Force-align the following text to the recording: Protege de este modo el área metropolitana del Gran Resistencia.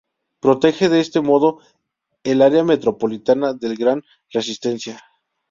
Protege 0.39 0.89
de 0.89 0.99
este 0.99 1.21
modo 1.21 1.59
el 2.23 2.41
área 2.41 2.63
metropolitana 2.63 3.53
del 3.53 3.75
Gran 3.75 4.01
Resistencia. 4.31 4.99